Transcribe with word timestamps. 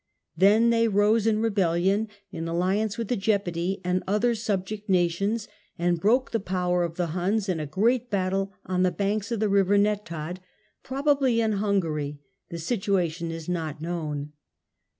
Then 0.35 0.71
they 0.71 0.87
rose 0.87 1.27
in 1.27 1.43
rebellion, 1.43 2.07
in 2.31 2.47
alliance 2.47 2.97
with 2.97 3.07
the 3.07 3.15
Gepidae 3.15 3.81
and 3.83 4.03
other 4.07 4.33
subject 4.33 4.89
nations, 4.89 5.47
and 5.77 5.99
broke 6.01 6.31
the 6.31 6.39
power 6.39 6.83
of 6.83 6.95
the 6.95 7.13
Huns 7.13 7.47
in 7.47 7.59
a 7.59 7.67
great 7.67 8.09
battle 8.09 8.51
on 8.65 8.81
the 8.81 8.89
banks 8.89 9.31
of 9.31 9.39
the 9.39 9.47
river 9.47 9.77
Netad 9.77 10.37
(probably 10.81 11.39
in 11.39 11.51
Hungary, 11.51 12.19
the 12.49 12.57
situation 12.57 13.29
is 13.29 13.47
not 13.47 13.79
known). 13.79 14.33